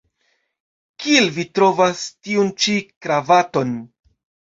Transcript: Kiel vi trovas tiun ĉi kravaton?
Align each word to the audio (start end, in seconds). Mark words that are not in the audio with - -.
Kiel 1.03 1.27
vi 1.35 1.43
trovas 1.59 2.01
tiun 2.29 2.49
ĉi 2.65 2.73
kravaton? 3.07 3.77